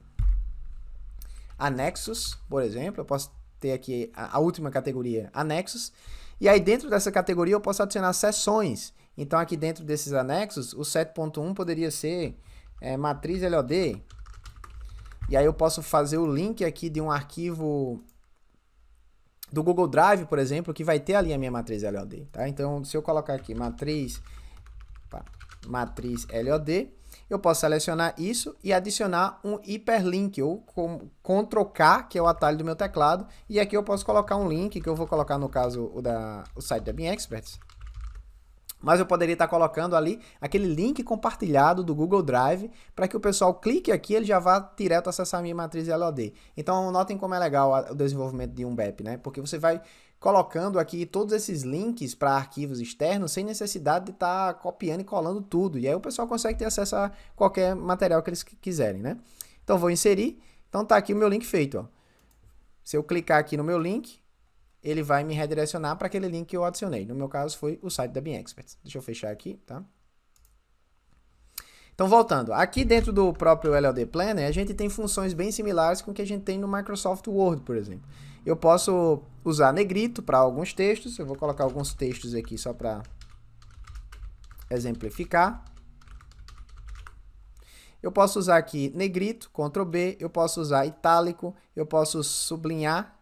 anexos, 1.58 2.38
por 2.48 2.62
exemplo. 2.62 3.00
Eu 3.00 3.04
posso 3.04 3.32
ter 3.58 3.72
aqui 3.72 4.12
a, 4.14 4.36
a 4.36 4.38
última 4.38 4.70
categoria, 4.70 5.28
anexos. 5.34 5.92
E 6.40 6.48
aí 6.48 6.60
dentro 6.60 6.88
dessa 6.88 7.10
categoria 7.10 7.54
eu 7.54 7.60
posso 7.60 7.82
adicionar 7.82 8.12
seções. 8.12 8.94
Então 9.18 9.40
aqui 9.40 9.56
dentro 9.56 9.84
desses 9.84 10.12
anexos, 10.12 10.72
o 10.72 10.82
7.1 10.82 11.52
poderia 11.52 11.90
ser 11.90 12.38
é, 12.80 12.96
matriz 12.96 13.42
LOD. 13.42 14.00
E 15.28 15.36
aí 15.36 15.44
eu 15.44 15.52
posso 15.52 15.82
fazer 15.82 16.18
o 16.18 16.32
link 16.32 16.64
aqui 16.64 16.88
de 16.88 17.00
um 17.00 17.10
arquivo 17.10 18.04
do 19.52 19.62
Google 19.62 19.86
Drive, 19.86 20.24
por 20.24 20.38
exemplo, 20.38 20.72
que 20.72 20.82
vai 20.82 20.98
ter 20.98 21.14
ali 21.14 21.32
a 21.32 21.38
minha 21.38 21.50
matriz 21.50 21.82
LOD, 21.82 22.26
tá? 22.32 22.48
Então, 22.48 22.82
se 22.84 22.96
eu 22.96 23.02
colocar 23.02 23.34
aqui 23.34 23.54
matriz, 23.54 24.20
matriz 25.66 26.26
LOD, 26.32 26.90
eu 27.28 27.38
posso 27.38 27.60
selecionar 27.60 28.14
isso 28.18 28.56
e 28.64 28.72
adicionar 28.72 29.38
um 29.44 29.58
hiperlink, 29.62 30.40
ou 30.42 30.58
com 30.58 31.08
Ctrl 31.22 31.64
K, 31.64 32.02
que 32.04 32.18
é 32.18 32.22
o 32.22 32.26
atalho 32.26 32.58
do 32.58 32.64
meu 32.64 32.76
teclado, 32.76 33.26
e 33.48 33.60
aqui 33.60 33.76
eu 33.76 33.82
posso 33.82 34.04
colocar 34.04 34.36
um 34.36 34.48
link, 34.48 34.80
que 34.80 34.88
eu 34.88 34.96
vou 34.96 35.06
colocar 35.06 35.38
no 35.38 35.48
caso 35.48 35.90
o, 35.94 36.00
da, 36.00 36.44
o 36.56 36.60
site 36.60 36.84
da 36.84 36.92
BIM 36.92 37.06
Experts, 37.06 37.58
mas 38.82 39.00
eu 39.00 39.06
poderia 39.06 39.34
estar 39.34 39.48
colocando 39.48 39.94
ali 39.94 40.20
aquele 40.40 40.66
link 40.66 41.02
compartilhado 41.02 41.84
do 41.84 41.94
Google 41.94 42.22
Drive 42.22 42.70
para 42.94 43.06
que 43.06 43.16
o 43.16 43.20
pessoal 43.20 43.54
clique 43.54 43.92
aqui 43.92 44.14
ele 44.14 44.26
já 44.26 44.38
vá 44.38 44.58
direto 44.76 45.08
acessar 45.08 45.40
a 45.40 45.42
minha 45.42 45.54
matriz 45.54 45.86
LOD. 45.88 46.34
Então 46.56 46.90
notem 46.90 47.16
como 47.16 47.34
é 47.34 47.38
legal 47.38 47.90
o 47.90 47.94
desenvolvimento 47.94 48.52
de 48.52 48.64
um 48.64 48.74
BEP, 48.74 49.02
né? 49.02 49.16
Porque 49.16 49.40
você 49.40 49.58
vai 49.58 49.80
colocando 50.18 50.78
aqui 50.78 51.04
todos 51.04 51.34
esses 51.34 51.62
links 51.62 52.14
para 52.14 52.32
arquivos 52.32 52.80
externos 52.80 53.32
sem 53.32 53.44
necessidade 53.44 54.06
de 54.06 54.10
estar 54.12 54.54
copiando 54.54 55.00
e 55.00 55.04
colando 55.04 55.42
tudo. 55.42 55.78
E 55.78 55.88
aí 55.88 55.94
o 55.94 56.00
pessoal 56.00 56.28
consegue 56.28 56.58
ter 56.58 56.64
acesso 56.64 56.94
a 56.94 57.10
qualquer 57.34 57.74
material 57.74 58.22
que 58.22 58.30
eles 58.30 58.42
quiserem, 58.42 59.02
né? 59.02 59.18
Então 59.64 59.76
vou 59.78 59.90
inserir. 59.90 60.40
Então 60.68 60.84
tá 60.84 60.96
aqui 60.96 61.12
o 61.12 61.16
meu 61.16 61.28
link 61.28 61.44
feito, 61.44 61.78
ó. 61.78 61.84
Se 62.84 62.96
eu 62.96 63.02
clicar 63.02 63.38
aqui 63.38 63.56
no 63.56 63.64
meu 63.64 63.78
link, 63.78 64.21
ele 64.82 65.02
vai 65.02 65.22
me 65.22 65.34
redirecionar 65.34 65.96
para 65.96 66.06
aquele 66.06 66.28
link 66.28 66.48
que 66.48 66.56
eu 66.56 66.64
adicionei. 66.64 67.06
No 67.06 67.14
meu 67.14 67.28
caso 67.28 67.56
foi 67.56 67.78
o 67.82 67.88
site 67.88 68.12
da 68.12 68.20
BeamExperts. 68.20 68.78
Deixa 68.82 68.98
eu 68.98 69.02
fechar 69.02 69.30
aqui, 69.30 69.60
tá? 69.64 69.84
Então, 71.94 72.08
voltando, 72.08 72.52
aqui 72.52 72.84
dentro 72.84 73.12
do 73.12 73.32
próprio 73.32 73.74
LLD 73.74 74.06
Planner, 74.06 74.48
a 74.48 74.50
gente 74.50 74.72
tem 74.74 74.88
funções 74.88 75.34
bem 75.34 75.52
similares 75.52 76.00
com 76.00 76.10
o 76.10 76.14
que 76.14 76.22
a 76.22 76.26
gente 76.26 76.42
tem 76.42 76.58
no 76.58 76.66
Microsoft 76.66 77.26
Word, 77.28 77.62
por 77.62 77.76
exemplo. 77.76 78.08
Eu 78.44 78.56
posso 78.56 79.22
usar 79.44 79.72
negrito 79.72 80.22
para 80.22 80.38
alguns 80.38 80.72
textos, 80.72 81.18
eu 81.18 81.26
vou 81.26 81.36
colocar 81.36 81.64
alguns 81.64 81.94
textos 81.94 82.34
aqui 82.34 82.56
só 82.58 82.72
para 82.72 83.02
exemplificar. 84.70 85.64
Eu 88.02 88.10
posso 88.10 88.38
usar 88.38 88.56
aqui 88.56 88.90
negrito, 88.96 89.48
Ctrl 89.50 89.84
B, 89.84 90.16
eu 90.18 90.28
posso 90.28 90.60
usar 90.60 90.84
itálico, 90.86 91.54
eu 91.76 91.86
posso 91.86 92.24
sublinhar, 92.24 93.16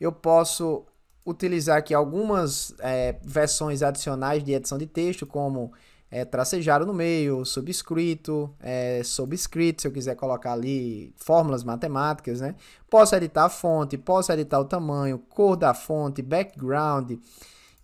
eu 0.00 0.12
posso 0.12 0.84
utilizar 1.26 1.78
aqui 1.78 1.92
algumas 1.92 2.74
é, 2.78 3.16
versões 3.22 3.82
adicionais 3.82 4.42
de 4.42 4.52
edição 4.52 4.78
de 4.78 4.86
texto, 4.86 5.26
como 5.26 5.72
é, 6.10 6.24
tracejado 6.24 6.86
no 6.86 6.94
meio, 6.94 7.44
subscrito, 7.44 8.50
é, 8.60 9.02
subscrito, 9.04 9.82
se 9.82 9.88
eu 9.88 9.92
quiser 9.92 10.14
colocar 10.14 10.52
ali 10.52 11.12
fórmulas 11.16 11.62
matemáticas, 11.62 12.40
né? 12.40 12.54
Posso 12.88 13.14
editar 13.14 13.44
a 13.44 13.50
fonte, 13.50 13.98
posso 13.98 14.32
editar 14.32 14.58
o 14.58 14.64
tamanho, 14.64 15.18
cor 15.18 15.54
da 15.54 15.74
fonte, 15.74 16.22
background 16.22 17.12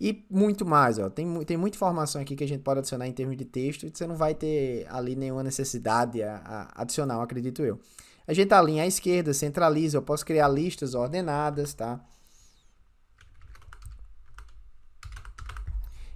e 0.00 0.25
muito 0.30 0.64
mais. 0.64 0.99
Ó. 0.99 1.11
Tem, 1.11 1.44
tem 1.44 1.56
muita 1.56 1.76
informação 1.76 2.21
aqui 2.23 2.35
que 2.35 2.44
a 2.44 2.49
gente 2.49 2.62
pode 2.62 2.78
adicionar 2.78 3.06
em 3.06 3.12
termos 3.12 3.37
de 3.37 3.44
texto 3.44 3.87
e 3.87 3.90
você 3.90 4.06
não 4.06 4.16
vai 4.16 4.35
ter 4.35 4.87
ali 4.88 5.14
nenhuma 5.14 5.42
necessidade 5.42 6.23
a, 6.23 6.37
a 6.44 6.83
adicional, 6.83 7.21
acredito 7.21 7.62
eu. 7.62 7.78
A 8.26 8.33
gente 8.33 8.52
alinha 8.52 8.85
à 8.85 8.87
esquerda, 8.87 9.35
centraliza, 9.35 9.99
eu 9.99 10.02
posso 10.02 10.25
criar 10.25 10.49
listas 10.49 10.95
ordenadas, 10.95 11.75
tá? 11.75 12.00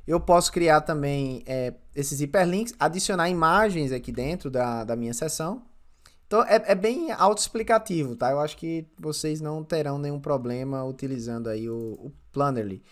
Eu 0.07 0.19
posso 0.19 0.50
criar 0.50 0.81
também 0.81 1.43
é, 1.47 1.75
esses 1.95 2.21
hiperlinks, 2.23 2.75
adicionar 2.81 3.29
imagens 3.29 3.93
aqui 3.93 4.11
dentro 4.11 4.50
da, 4.50 4.83
da 4.83 4.97
minha 4.97 5.12
sessão. 5.12 5.67
Então 6.27 6.43
é, 6.45 6.62
é 6.67 6.75
bem 6.75 7.12
autoexplicativo, 7.12 8.17
tá? 8.17 8.31
Eu 8.31 8.41
acho 8.41 8.57
que 8.57 8.87
vocês 8.99 9.41
não 9.41 9.62
terão 9.62 9.99
nenhum 9.99 10.19
problema 10.19 10.83
utilizando 10.83 11.49
aí 11.49 11.69
o, 11.69 11.93
o 12.00 12.12
Plannerly. 12.33 12.83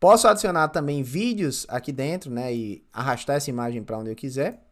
Posso 0.00 0.26
adicionar 0.26 0.68
também 0.68 1.04
vídeos 1.04 1.66
aqui 1.68 1.92
dentro, 1.92 2.30
né? 2.30 2.52
E 2.52 2.84
arrastar 2.92 3.36
essa 3.36 3.50
imagem 3.50 3.82
para 3.84 3.98
onde 3.98 4.10
eu 4.10 4.16
quiser. 4.16 4.67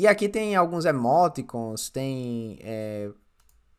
E 0.00 0.06
aqui 0.06 0.30
tem 0.30 0.56
alguns 0.56 0.86
emoticons, 0.86 1.90
tem 1.90 2.58
é, 2.62 3.10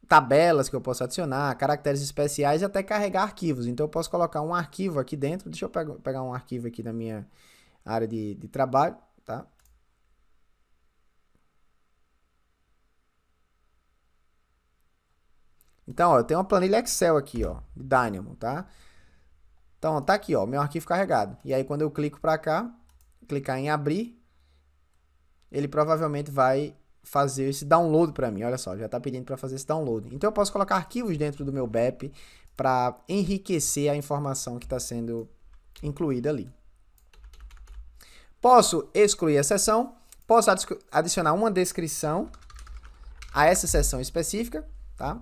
tabelas 0.07 0.69
que 0.69 0.75
eu 0.75 0.81
posso 0.81 1.03
adicionar, 1.03 1.55
caracteres 1.55 1.99
especiais 1.99 2.61
e 2.61 2.65
até 2.65 2.83
carregar 2.83 3.23
arquivos. 3.23 3.65
Então 3.65 3.85
eu 3.85 3.89
posso 3.89 4.11
colocar 4.11 4.39
um 4.43 4.53
arquivo 4.53 4.99
aqui 4.99 5.17
dentro. 5.17 5.49
Deixa 5.49 5.65
eu 5.65 5.69
pegar 5.69 6.21
um 6.21 6.31
arquivo 6.31 6.67
aqui 6.67 6.83
da 6.83 6.93
minha 6.93 7.27
área 7.83 8.07
de, 8.07 8.35
de 8.35 8.47
trabalho, 8.47 8.95
tá? 9.25 9.47
Então, 15.87 16.11
ó, 16.11 16.19
eu 16.19 16.23
tenho 16.23 16.39
uma 16.39 16.45
planilha 16.45 16.79
Excel 16.79 17.17
aqui, 17.17 17.43
ó, 17.43 17.61
de 17.75 17.83
Dynamo, 17.83 18.35
tá? 18.35 18.67
Então, 19.79 19.99
tá 20.03 20.13
aqui, 20.13 20.35
ó, 20.35 20.45
meu 20.45 20.61
arquivo 20.61 20.85
carregado. 20.85 21.35
E 21.43 21.51
aí, 21.53 21.63
quando 21.63 21.81
eu 21.81 21.89
clico 21.89 22.21
para 22.21 22.37
cá, 22.37 22.71
clicar 23.27 23.57
em 23.57 23.71
abrir, 23.71 24.20
ele 25.51 25.67
provavelmente 25.67 26.31
vai 26.31 26.73
fazer 27.03 27.49
esse 27.49 27.65
download 27.65 28.13
para 28.13 28.31
mim. 28.31 28.43
Olha 28.43 28.57
só, 28.57 28.77
já 28.77 28.85
está 28.85 28.99
pedindo 28.99 29.25
para 29.25 29.37
fazer 29.37 29.55
esse 29.55 29.65
download. 29.65 30.13
Então 30.13 30.27
eu 30.27 30.31
posso 30.31 30.51
colocar 30.51 30.75
arquivos 30.75 31.17
dentro 31.17 31.43
do 31.43 31.51
meu 31.51 31.67
BEP 31.67 32.11
para 32.55 32.95
enriquecer 33.09 33.91
a 33.91 33.95
informação 33.95 34.59
que 34.59 34.65
está 34.65 34.79
sendo 34.79 35.27
incluída 35.81 36.29
ali. 36.29 36.49
Posso 38.39 38.89
excluir 38.93 39.37
a 39.37 39.43
sessão, 39.43 39.95
posso 40.25 40.49
adicionar 40.91 41.33
uma 41.33 41.51
descrição 41.51 42.29
a 43.33 43.45
essa 43.45 43.67
sessão 43.67 44.01
específica, 44.01 44.65
tá? 44.97 45.19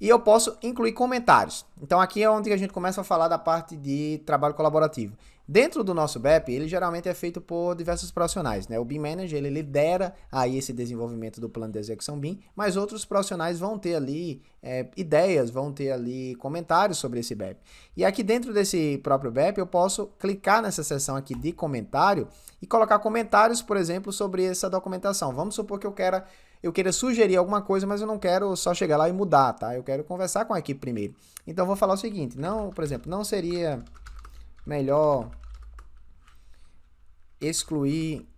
E 0.00 0.08
eu 0.08 0.18
posso 0.18 0.56
incluir 0.62 0.92
comentários. 0.92 1.64
Então 1.80 2.00
aqui 2.00 2.22
é 2.22 2.28
onde 2.28 2.52
a 2.52 2.56
gente 2.56 2.72
começa 2.72 3.00
a 3.00 3.04
falar 3.04 3.28
da 3.28 3.38
parte 3.38 3.76
de 3.76 4.20
trabalho 4.26 4.54
colaborativo. 4.54 5.16
Dentro 5.46 5.82
do 5.82 5.92
nosso 5.92 6.20
BEP, 6.20 6.50
ele 6.52 6.68
geralmente 6.68 7.08
é 7.08 7.14
feito 7.14 7.40
por 7.40 7.74
diversos 7.74 8.10
profissionais, 8.10 8.68
né? 8.68 8.78
O 8.78 8.84
BIM 8.84 9.00
Manager, 9.00 9.38
ele 9.38 9.50
lidera 9.50 10.14
aí 10.30 10.56
esse 10.56 10.72
desenvolvimento 10.72 11.40
do 11.40 11.48
plano 11.48 11.72
de 11.72 11.78
execução 11.80 12.18
BIM, 12.18 12.40
mas 12.54 12.76
outros 12.76 13.04
profissionais 13.04 13.58
vão 13.58 13.76
ter 13.78 13.96
ali 13.96 14.40
é, 14.62 14.88
ideias, 14.96 15.50
vão 15.50 15.72
ter 15.72 15.90
ali 15.90 16.36
comentários 16.36 16.98
sobre 16.98 17.20
esse 17.20 17.34
BEP. 17.34 17.58
E 17.96 18.04
aqui 18.04 18.22
dentro 18.22 18.54
desse 18.54 18.98
próprio 19.02 19.32
BEP, 19.32 19.58
eu 19.58 19.66
posso 19.66 20.06
clicar 20.18 20.62
nessa 20.62 20.84
seção 20.84 21.16
aqui 21.16 21.34
de 21.34 21.52
comentário 21.52 22.28
e 22.60 22.66
colocar 22.66 23.00
comentários, 23.00 23.60
por 23.60 23.76
exemplo, 23.76 24.12
sobre 24.12 24.44
essa 24.44 24.70
documentação. 24.70 25.34
Vamos 25.34 25.56
supor 25.56 25.78
que 25.78 25.86
eu 25.86 25.92
queira 25.92 26.24
eu 26.62 26.72
queira 26.72 26.92
sugerir 26.92 27.36
alguma 27.36 27.60
coisa, 27.60 27.84
mas 27.86 28.00
eu 28.00 28.06
não 28.06 28.18
quero 28.18 28.54
só 28.54 28.72
chegar 28.72 28.96
lá 28.96 29.08
e 29.08 29.12
mudar, 29.12 29.52
tá? 29.54 29.74
Eu 29.74 29.82
quero 29.82 30.04
conversar 30.04 30.44
com 30.44 30.54
a 30.54 30.60
equipe 30.60 30.78
primeiro. 30.78 31.12
Então 31.44 31.66
vou 31.66 31.74
falar 31.74 31.94
o 31.94 31.96
seguinte, 31.96 32.38
não, 32.38 32.70
por 32.70 32.84
exemplo, 32.84 33.10
não 33.10 33.24
seria 33.24 33.82
melhor 34.64 35.30
excluir 37.40 38.28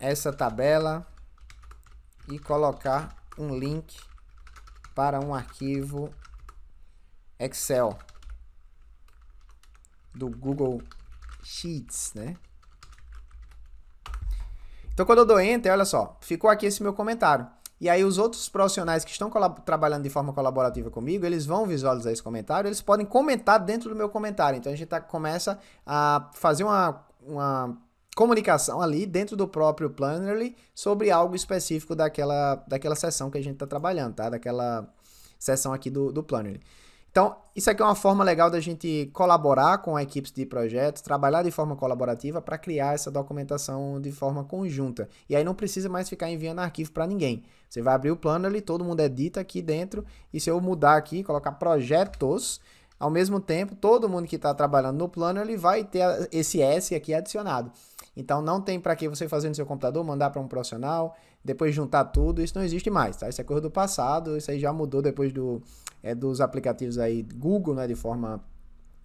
essa 0.00 0.32
tabela 0.32 1.06
e 2.28 2.38
colocar 2.38 3.16
um 3.38 3.56
link 3.56 3.98
para 4.94 5.20
um 5.20 5.34
arquivo 5.34 6.12
Excel 7.38 7.98
do 10.14 10.30
Google 10.30 10.82
Sheets, 11.42 12.12
né? 12.14 12.36
Então, 14.92 15.04
quando 15.04 15.18
eu 15.18 15.26
dou 15.26 15.38
Enter, 15.38 15.70
olha 15.70 15.84
só, 15.84 16.18
ficou 16.22 16.48
aqui 16.48 16.64
esse 16.64 16.82
meu 16.82 16.94
comentário. 16.94 17.46
E 17.80 17.88
aí 17.88 18.02
os 18.02 18.16
outros 18.16 18.48
profissionais 18.48 19.04
que 19.04 19.10
estão 19.10 19.30
trabalhando 19.64 20.02
de 20.02 20.10
forma 20.10 20.32
colaborativa 20.32 20.90
comigo, 20.90 21.26
eles 21.26 21.44
vão 21.44 21.66
visualizar 21.66 22.12
esse 22.12 22.22
comentário, 22.22 22.68
eles 22.68 22.80
podem 22.80 23.04
comentar 23.04 23.60
dentro 23.60 23.90
do 23.90 23.94
meu 23.94 24.08
comentário. 24.08 24.56
Então 24.56 24.72
a 24.72 24.76
gente 24.76 24.88
tá, 24.88 25.00
começa 25.00 25.58
a 25.84 26.30
fazer 26.32 26.64
uma, 26.64 27.04
uma 27.22 27.76
comunicação 28.14 28.80
ali 28.80 29.04
dentro 29.04 29.36
do 29.36 29.46
próprio 29.46 29.90
Plannerly 29.90 30.56
sobre 30.74 31.10
algo 31.10 31.36
específico 31.36 31.94
daquela, 31.94 32.56
daquela 32.66 32.96
sessão 32.96 33.30
que 33.30 33.36
a 33.36 33.42
gente 33.42 33.54
está 33.54 33.66
trabalhando, 33.66 34.14
tá? 34.14 34.30
Daquela 34.30 34.88
sessão 35.38 35.74
aqui 35.74 35.90
do, 35.90 36.10
do 36.10 36.22
Plannerly. 36.22 36.62
Então, 37.16 37.34
isso 37.56 37.70
aqui 37.70 37.80
é 37.80 37.84
uma 37.86 37.94
forma 37.94 38.22
legal 38.22 38.50
da 38.50 38.60
gente 38.60 39.08
colaborar 39.14 39.78
com 39.78 39.98
equipes 39.98 40.30
de 40.30 40.44
projetos, 40.44 41.00
trabalhar 41.00 41.42
de 41.42 41.50
forma 41.50 41.74
colaborativa 41.74 42.42
para 42.42 42.58
criar 42.58 42.92
essa 42.92 43.10
documentação 43.10 43.98
de 43.98 44.12
forma 44.12 44.44
conjunta. 44.44 45.08
E 45.26 45.34
aí 45.34 45.42
não 45.42 45.54
precisa 45.54 45.88
mais 45.88 46.10
ficar 46.10 46.28
enviando 46.28 46.58
arquivo 46.58 46.92
para 46.92 47.06
ninguém. 47.06 47.42
Você 47.70 47.80
vai 47.80 47.94
abrir 47.94 48.10
o 48.10 48.18
plano 48.18 48.46
ali, 48.46 48.60
todo 48.60 48.84
mundo 48.84 49.00
edita 49.00 49.40
aqui 49.40 49.62
dentro, 49.62 50.04
e 50.30 50.38
se 50.38 50.50
eu 50.50 50.60
mudar 50.60 50.96
aqui, 50.96 51.24
colocar 51.24 51.52
projetos, 51.52 52.60
ao 53.00 53.08
mesmo 53.08 53.40
tempo, 53.40 53.74
todo 53.74 54.10
mundo 54.10 54.28
que 54.28 54.36
está 54.36 54.52
trabalhando 54.52 54.98
no 54.98 55.08
plano, 55.08 55.40
ele 55.40 55.56
vai 55.56 55.84
ter 55.84 56.28
esse 56.30 56.60
S 56.60 56.94
aqui 56.94 57.14
adicionado. 57.14 57.72
Então 58.16 58.40
não 58.40 58.60
tem 58.60 58.80
para 58.80 58.96
que 58.96 59.08
você 59.08 59.28
fazer 59.28 59.48
no 59.48 59.54
seu 59.54 59.66
computador, 59.66 60.02
mandar 60.02 60.30
para 60.30 60.40
um 60.40 60.48
profissional, 60.48 61.14
depois 61.44 61.74
juntar 61.74 62.06
tudo, 62.06 62.42
isso 62.42 62.56
não 62.56 62.64
existe 62.64 62.88
mais, 62.88 63.16
tá? 63.16 63.28
Isso 63.28 63.40
é 63.40 63.44
coisa 63.44 63.60
do 63.60 63.70
passado, 63.70 64.36
isso 64.36 64.50
aí 64.50 64.58
já 64.58 64.72
mudou 64.72 65.02
depois 65.02 65.32
do 65.32 65.62
é, 66.02 66.14
dos 66.14 66.40
aplicativos 66.40 66.98
aí 66.98 67.22
Google, 67.22 67.74
né, 67.74 67.86
de 67.86 67.94
forma 67.94 68.42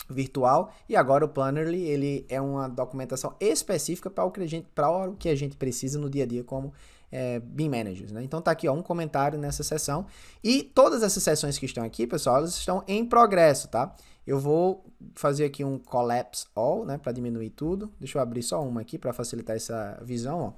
virtual, 0.10 0.72
e 0.88 0.96
agora 0.96 1.26
o 1.26 1.28
Plannerly, 1.28 1.84
ele 1.84 2.26
é 2.30 2.40
uma 2.40 2.68
documentação 2.68 3.34
específica 3.40 4.10
para 4.10 4.26
o 4.26 4.32
que 4.32 4.42
a 4.42 4.48
gente, 4.48 4.68
para 4.74 5.10
o 5.10 5.16
que 5.16 5.30
a 5.30 5.36
gente 5.36 5.56
precisa 5.56 5.98
no 5.98 6.10
dia 6.10 6.24
a 6.24 6.28
dia 6.28 6.44
como 6.44 6.74
é, 7.12 7.40
BIM 7.40 7.70
Managers, 7.70 8.12
né? 8.12 8.24
Então 8.24 8.42
tá 8.42 8.52
aqui 8.52 8.68
ó, 8.68 8.74
um 8.74 8.82
comentário 8.82 9.38
nessa 9.40 9.64
sessão, 9.64 10.06
e 10.44 10.64
todas 10.64 11.04
essas 11.04 11.24
sessões 11.24 11.58
que 11.58 11.66
estão 11.66 11.84
aqui, 11.84 12.06
pessoal, 12.06 12.38
elas 12.38 12.56
estão 12.56 12.84
em 12.88 13.06
progresso, 13.06 13.68
tá? 13.68 13.96
Eu 14.26 14.40
vou 14.40 14.86
fazer 15.16 15.46
aqui 15.46 15.64
um 15.64 15.78
collapse 15.78 16.46
all, 16.56 16.86
né, 16.86 16.98
para 16.98 17.12
diminuir 17.12 17.50
tudo. 17.52 17.92
Deixa 18.00 18.18
eu 18.18 18.22
abrir 18.22 18.44
só 18.44 18.64
uma 18.64 18.82
aqui 18.82 18.98
para 18.98 19.14
facilitar 19.14 19.56
essa 19.56 20.00
visão, 20.04 20.40
ó. 20.40 20.54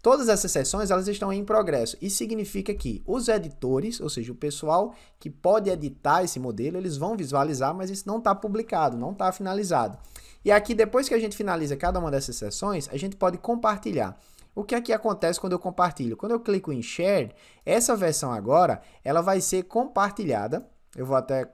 Todas 0.00 0.28
essas 0.28 0.52
sessões 0.52 0.90
elas 0.90 1.08
estão 1.08 1.32
em 1.32 1.44
progresso. 1.44 1.96
Isso 2.00 2.18
significa 2.18 2.72
que 2.72 3.02
os 3.04 3.26
editores, 3.26 4.00
ou 4.00 4.08
seja, 4.08 4.30
o 4.30 4.34
pessoal 4.34 4.94
que 5.18 5.28
pode 5.28 5.68
editar 5.68 6.22
esse 6.22 6.38
modelo, 6.38 6.76
eles 6.76 6.96
vão 6.96 7.16
visualizar, 7.16 7.74
mas 7.74 7.90
isso 7.90 8.06
não 8.06 8.18
está 8.18 8.32
publicado, 8.34 8.96
não 8.96 9.10
está 9.10 9.32
finalizado. 9.32 9.98
E 10.44 10.52
aqui, 10.52 10.72
depois 10.72 11.08
que 11.08 11.14
a 11.14 11.18
gente 11.18 11.36
finaliza 11.36 11.76
cada 11.76 11.98
uma 11.98 12.12
dessas 12.12 12.36
sessões, 12.36 12.88
a 12.92 12.96
gente 12.96 13.16
pode 13.16 13.38
compartilhar. 13.38 14.18
O 14.54 14.62
que 14.62 14.74
aqui 14.74 14.92
acontece 14.92 15.40
quando 15.40 15.52
eu 15.52 15.58
compartilho? 15.58 16.16
Quando 16.16 16.32
eu 16.32 16.40
clico 16.40 16.72
em 16.72 16.82
Share, 16.82 17.34
essa 17.66 17.96
versão 17.96 18.32
agora, 18.32 18.80
ela 19.04 19.20
vai 19.20 19.40
ser 19.40 19.64
compartilhada. 19.64 20.66
Eu 20.96 21.06
vou 21.06 21.16
até 21.16 21.48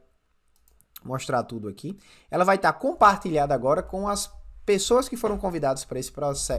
mostrar 1.04 1.42
tudo 1.42 1.68
aqui. 1.68 1.96
Ela 2.30 2.44
vai 2.44 2.56
estar 2.56 2.72
compartilhada 2.72 3.54
agora 3.54 3.82
com 3.82 4.08
as 4.08 4.30
pessoas 4.64 5.08
que 5.08 5.16
foram 5.16 5.36
convidadas 5.36 5.84
para 5.84 5.98
esse 5.98 6.10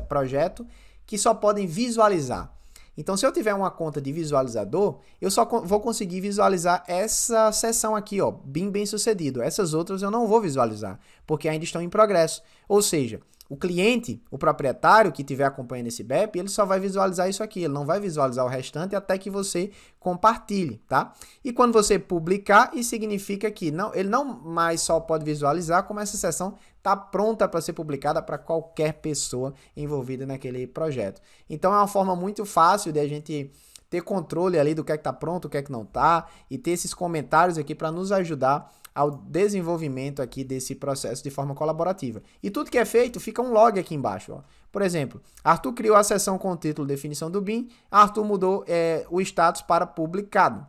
projeto 0.08 0.66
que 1.06 1.18
só 1.18 1.34
podem 1.34 1.68
visualizar. 1.68 2.52
Então, 2.98 3.18
se 3.18 3.26
eu 3.26 3.32
tiver 3.32 3.54
uma 3.54 3.70
conta 3.70 4.00
de 4.00 4.12
visualizador, 4.12 5.00
eu 5.20 5.30
só 5.30 5.44
vou 5.46 5.82
conseguir 5.82 6.22
visualizar 6.22 6.84
essa 6.88 7.52
seção 7.52 7.94
aqui, 7.96 8.22
ó, 8.22 8.32
bem 8.32 8.72
bem 8.72 8.86
sucedido. 8.86 9.42
Essas 9.42 9.74
outras 9.74 10.02
eu 10.02 10.10
não 10.10 10.28
vou 10.28 10.40
visualizar, 10.40 10.98
porque 11.28 11.50
ainda 11.50 11.66
estão 11.66 11.82
em 11.82 11.90
progresso. 11.90 12.42
Ou 12.70 12.82
seja, 12.82 13.20
o 13.48 13.56
cliente, 13.56 14.22
o 14.32 14.38
proprietário 14.38 15.12
que 15.12 15.22
estiver 15.22 15.46
acompanhando 15.46 15.88
esse 15.88 16.04
BEP, 16.04 16.40
ele 16.40 16.50
só 16.50 16.66
vai 16.66 16.80
visualizar 16.80 17.30
isso 17.30 17.44
aqui, 17.44 17.60
ele 17.60 17.74
não 17.74 17.86
vai 17.86 18.00
visualizar 18.00 18.44
o 18.44 18.50
restante 18.50 18.96
até 18.96 19.18
que 19.18 19.30
você 19.30 19.72
compartilhe, 20.00 20.82
tá? 20.88 21.14
E 21.44 21.54
quando 21.54 21.74
você 21.74 22.00
publicar, 22.00 22.72
isso 22.74 22.90
significa 22.90 23.52
que 23.52 23.70
não, 23.70 23.94
ele 23.94 24.10
não 24.10 24.26
mais 24.26 24.82
só 24.82 25.00
pode 25.00 25.24
visualizar, 25.24 25.84
como 25.84 26.00
essa 26.00 26.18
sessão 26.18 26.56
está 26.78 26.96
pronta 26.96 27.48
para 27.48 27.62
ser 27.62 27.74
publicada 27.74 28.22
para 28.22 28.38
qualquer 28.38 28.94
pessoa 28.94 29.54
envolvida 29.78 30.26
naquele 30.26 30.66
projeto. 30.66 31.22
Então 31.50 31.72
é 31.72 31.78
uma 31.78 31.88
forma 31.88 32.16
muito 32.16 32.46
fácil 32.46 32.92
de 32.92 33.00
a 33.00 33.08
gente 33.08 33.52
ter 33.90 34.02
controle 34.02 34.58
ali 34.60 34.74
do 34.74 34.84
que 34.84 34.92
é 34.92 34.98
que 34.98 35.02
está 35.02 35.14
pronto, 35.14 35.46
o 35.46 35.50
que 35.50 35.58
é 35.58 35.62
que 35.62 35.72
não 35.72 35.84
está, 35.84 36.28
e 36.50 36.58
ter 36.58 36.72
esses 36.72 36.94
comentários 36.94 37.58
aqui 37.58 37.76
para 37.76 37.92
nos 37.92 38.12
ajudar 38.12 38.72
ao 38.96 39.12
desenvolvimento 39.12 40.22
aqui 40.22 40.42
desse 40.42 40.74
processo 40.74 41.22
de 41.22 41.30
forma 41.30 41.54
colaborativa. 41.54 42.24
E 42.42 42.50
tudo 42.50 42.72
que 42.72 42.78
é 42.78 42.86
feito 42.86 43.20
fica 43.20 43.42
um 43.42 43.52
log 43.52 43.78
aqui 43.78 43.94
embaixo. 43.94 44.32
Ó. 44.32 44.42
Por 44.72 44.82
exemplo, 44.82 45.22
Arthur 45.44 45.74
criou 45.74 45.98
a 45.98 46.04
sessão 46.04 46.38
com 46.38 46.52
o 46.52 46.56
título 46.56 46.88
definição 46.88 47.30
do 47.30 47.42
BIM, 47.42 47.68
Arthur 47.92 48.24
mudou 48.24 48.64
é, 48.68 49.06
o 49.10 49.20
status 49.20 49.62
para 49.62 49.86
publicado. 49.86 50.66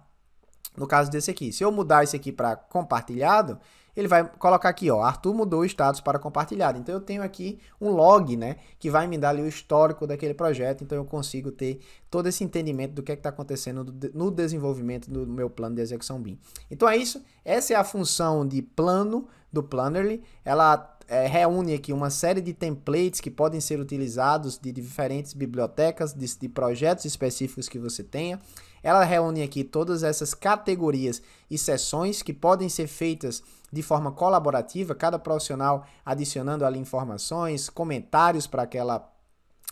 No 0.76 0.86
caso 0.86 1.10
desse 1.10 1.30
aqui, 1.30 1.52
se 1.52 1.64
eu 1.64 1.70
mudar 1.70 2.02
esse 2.02 2.16
aqui 2.16 2.32
para 2.32 2.56
compartilhado, 2.56 3.58
ele 3.96 4.06
vai 4.06 4.24
colocar 4.24 4.68
aqui, 4.68 4.90
ó, 4.90 5.00
Arthur 5.00 5.34
mudou 5.34 5.60
o 5.60 5.64
status 5.64 6.00
para 6.00 6.18
compartilhado. 6.18 6.78
Então 6.78 6.94
eu 6.94 7.00
tenho 7.00 7.22
aqui 7.22 7.58
um 7.80 7.90
log, 7.90 8.36
né, 8.36 8.56
que 8.78 8.90
vai 8.90 9.06
me 9.06 9.16
dar 9.16 9.30
ali 9.30 9.42
o 9.42 9.48
histórico 9.48 10.06
daquele 10.06 10.34
projeto, 10.34 10.84
então 10.84 10.98
eu 10.98 11.04
consigo 11.04 11.50
ter 11.50 11.80
todo 12.10 12.28
esse 12.28 12.44
entendimento 12.44 12.92
do 12.92 13.02
que 13.02 13.12
é 13.12 13.14
está 13.14 13.30
acontecendo 13.30 13.94
no 14.12 14.30
desenvolvimento 14.30 15.10
do 15.10 15.26
meu 15.26 15.48
plano 15.48 15.74
de 15.74 15.80
execução 15.80 16.20
BIM. 16.20 16.38
Então 16.70 16.88
é 16.88 16.96
isso, 16.96 17.24
essa 17.44 17.72
é 17.72 17.76
a 17.76 17.84
função 17.84 18.46
de 18.46 18.60
plano 18.60 19.26
do 19.52 19.62
Plannerly, 19.62 20.22
ela 20.44 20.96
é, 21.08 21.26
reúne 21.26 21.74
aqui 21.74 21.92
uma 21.92 22.10
série 22.10 22.40
de 22.40 22.52
templates 22.52 23.20
que 23.20 23.30
podem 23.30 23.60
ser 23.60 23.80
utilizados 23.80 24.58
de 24.58 24.72
diferentes 24.72 25.32
bibliotecas, 25.32 26.12
de, 26.12 26.26
de 26.38 26.48
projetos 26.48 27.04
específicos 27.04 27.68
que 27.68 27.78
você 27.78 28.02
tenha. 28.02 28.40
Ela 28.86 29.02
reúne 29.02 29.42
aqui 29.42 29.64
todas 29.64 30.04
essas 30.04 30.32
categorias 30.32 31.20
e 31.50 31.58
sessões 31.58 32.22
que 32.22 32.32
podem 32.32 32.68
ser 32.68 32.86
feitas 32.86 33.42
de 33.72 33.82
forma 33.82 34.12
colaborativa, 34.12 34.94
cada 34.94 35.18
profissional 35.18 35.84
adicionando 36.04 36.64
ali 36.64 36.78
informações, 36.78 37.68
comentários 37.68 38.46
para 38.46 38.62
aquela 38.62 39.12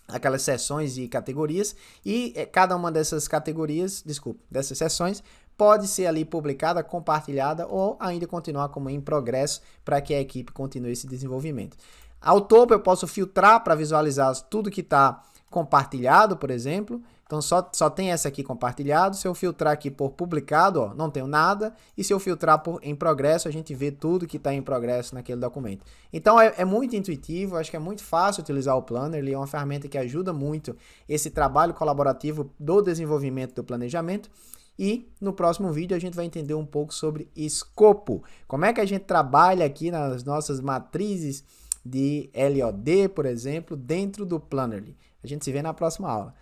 aquelas 0.09 0.42
sessões 0.42 0.99
e 0.99 1.06
categorias 1.06 1.76
e 2.04 2.33
é, 2.35 2.44
cada 2.44 2.75
uma 2.75 2.90
dessas 2.90 3.28
categorias, 3.28 4.02
desculpa, 4.04 4.40
dessas 4.50 4.76
sessões 4.76 5.23
pode 5.56 5.87
ser 5.87 6.06
ali 6.06 6.25
publicada, 6.25 6.83
compartilhada 6.83 7.68
ou 7.68 7.97
ainda 8.00 8.26
continuar 8.26 8.71
como 8.71 8.90
em 8.90 9.00
progresso 9.00 9.62
para 9.85 10.00
que 10.00 10.12
a 10.12 10.21
equipe 10.21 10.50
continue 10.50 10.90
esse 10.90 11.06
desenvolvimento. 11.06 11.76
Ao 12.21 12.40
topo 12.40 12.75
eu 12.75 12.80
posso 12.80 13.06
filtrar 13.06 13.62
para 13.62 13.76
visualizar 13.76 14.35
tudo 14.50 14.73
que 14.73 14.80
está 14.80 15.23
compartilhado, 15.54 16.37
por 16.37 16.50
exemplo. 16.50 17.00
Então 17.35 17.43
só, 17.43 17.69
só 17.73 17.91
tem 17.91 18.12
essa 18.12 18.29
aqui 18.29 18.45
compartilhado. 18.45 19.17
Se 19.17 19.26
eu 19.26 19.35
filtrar 19.35 19.73
aqui 19.73 19.91
por 19.91 20.11
publicado, 20.11 20.81
ó, 20.81 20.95
não 20.95 21.11
tenho 21.11 21.26
nada. 21.26 21.75
E 21.99 22.05
se 22.05 22.14
eu 22.14 22.21
filtrar 22.21 22.61
por 22.61 22.79
em 22.81 22.95
progresso, 22.95 23.49
a 23.49 23.50
gente 23.50 23.75
vê 23.75 23.91
tudo 23.91 24.25
que 24.25 24.37
está 24.37 24.55
em 24.55 24.62
progresso 24.62 25.17
naquele 25.17 25.41
documento. 25.41 25.85
Então 26.12 26.41
é, 26.41 26.55
é, 26.59 26.64
muito 26.64 26.95
intuitivo, 26.95 27.57
acho 27.57 27.73
que 27.73 27.76
é 27.76 27.81
muito 27.81 28.05
fácil 28.05 28.41
utilizar 28.41 28.76
o 28.76 28.83
Planner. 28.83 29.19
Ele 29.19 29.33
é 29.33 29.37
uma 29.37 29.49
ferramenta 29.49 29.88
que 29.88 29.99
ajuda 29.99 30.33
muito 30.33 30.76
esse 31.09 31.29
trabalho 31.29 31.75
colaborativo 31.75 32.53
do 32.57 32.81
desenvolvimento 32.81 33.53
do 33.53 33.64
planejamento. 33.64 34.31
E 34.79 35.12
no 35.21 35.33
próximo 35.33 35.73
vídeo 35.73 35.97
a 35.97 36.00
gente 36.00 36.14
vai 36.14 36.26
entender 36.26 36.55
um 36.55 36.67
pouco 36.67 36.95
sobre 36.95 37.29
escopo. 37.35 38.23
Como 38.47 38.64
é 38.64 38.73
que 38.73 38.81
a 38.81 38.87
gente 38.87 39.07
trabalha 39.07 39.67
aqui 39.67 39.91
nas 39.91 40.23
nossas 40.23 40.61
matrizes 40.61 41.43
de 41.85 42.31
LOD, 42.33 43.09
por 43.09 43.26
exemplo, 43.26 43.76
dentro 43.76 44.25
do 44.25 44.38
Plannerly. 44.41 44.97
A 45.23 45.26
gente 45.26 45.45
se 45.45 45.53
vê 45.53 45.61
na 45.61 45.75
próxima 45.75 46.09
aula. 46.09 46.35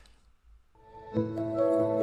Música 1.14 2.01